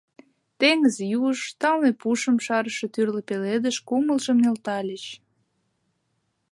Теҥыз 0.59 0.95
юж, 1.23 1.37
тамле 1.59 1.91
пушым 2.01 2.37
шарыше 2.45 2.87
тӱрлӧ 2.93 3.21
пеледыш 3.29 3.77
кумылжым 3.87 4.37
нӧлтальыч. 4.43 5.05